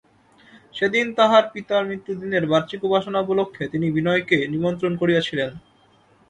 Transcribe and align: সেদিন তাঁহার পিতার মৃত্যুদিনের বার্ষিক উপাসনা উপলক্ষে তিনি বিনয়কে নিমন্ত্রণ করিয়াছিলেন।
সেদিন 0.75 1.05
তাঁহার 1.17 1.43
পিতার 1.53 1.83
মৃত্যুদিনের 1.85 2.43
বার্ষিক 2.45 2.81
উপাসনা 2.83 3.19
উপলক্ষে 3.21 3.63
তিনি 3.67 3.87
বিনয়কে 3.91 4.37
নিমন্ত্রণ 4.53 4.93
করিয়াছিলেন। 4.97 5.49